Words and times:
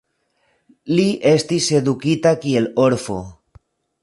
Li 0.93 1.05
estis 1.33 1.69
edukita 1.81 2.33
kiel 2.47 2.71
orfo. 2.89 3.23